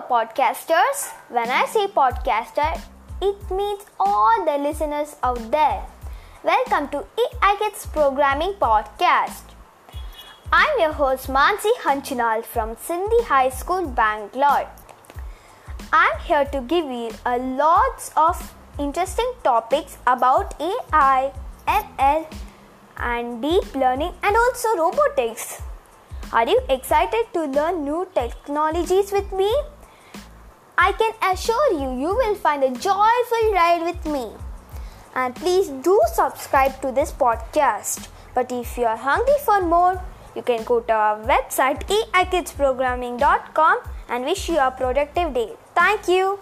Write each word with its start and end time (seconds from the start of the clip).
Podcasters. 0.00 1.10
When 1.28 1.50
I 1.50 1.66
say 1.66 1.86
podcaster, 1.86 2.80
it 3.20 3.50
means 3.50 3.84
all 3.98 4.44
the 4.44 4.58
listeners 4.58 5.16
out 5.22 5.50
there. 5.50 5.84
Welcome 6.44 6.88
to 6.90 6.98
AI 6.98 7.56
Kids 7.58 7.86
Programming 7.86 8.52
Podcast. 8.60 9.42
I'm 10.52 10.78
your 10.78 10.92
host 10.92 11.28
Mansi 11.28 11.72
Hanchinal 11.82 12.44
from 12.44 12.76
Sindhi 12.76 13.24
High 13.24 13.48
School, 13.48 13.88
Bangalore. 13.88 14.68
I'm 15.92 16.18
here 16.20 16.44
to 16.44 16.60
give 16.60 16.84
you 16.84 17.10
a 17.26 17.38
lots 17.38 18.12
of 18.16 18.54
interesting 18.78 19.32
topics 19.42 19.98
about 20.06 20.54
AI, 20.60 21.32
ML, 21.66 22.26
and 22.98 23.42
deep 23.42 23.74
learning, 23.74 24.12
and 24.22 24.36
also 24.36 24.76
robotics. 24.76 25.60
Are 26.32 26.46
you 26.46 26.60
excited 26.68 27.26
to 27.32 27.46
learn 27.46 27.84
new 27.84 28.06
technologies 28.14 29.12
with 29.12 29.32
me? 29.32 29.50
I 30.88 30.92
can 30.92 31.12
assure 31.30 31.72
you, 31.72 32.00
you 32.00 32.14
will 32.16 32.34
find 32.34 32.64
a 32.64 32.70
joyful 32.70 33.52
ride 33.52 33.82
with 33.84 34.06
me. 34.06 34.30
And 35.14 35.36
please 35.36 35.68
do 35.68 36.00
subscribe 36.14 36.80
to 36.80 36.92
this 36.92 37.12
podcast. 37.12 38.08
But 38.34 38.50
if 38.50 38.78
you 38.78 38.86
are 38.86 38.96
hungry 38.96 39.36
for 39.44 39.60
more, 39.60 40.00
you 40.34 40.40
can 40.40 40.64
go 40.64 40.80
to 40.80 40.92
our 40.94 41.18
website 41.26 41.84
aikidsprogramming.com 42.14 43.80
and 44.08 44.24
wish 44.24 44.48
you 44.48 44.58
a 44.58 44.70
productive 44.70 45.34
day. 45.34 45.52
Thank 45.74 46.08
you. 46.08 46.38